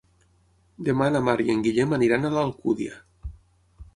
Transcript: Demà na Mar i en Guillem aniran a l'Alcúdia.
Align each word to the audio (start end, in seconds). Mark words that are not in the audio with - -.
Demà 0.87 1.09
na 1.15 1.21
Mar 1.27 1.35
i 1.43 1.51
en 1.55 1.61
Guillem 1.67 1.95
aniran 1.99 2.25
a 2.25 2.33
l'Alcúdia. 2.37 2.97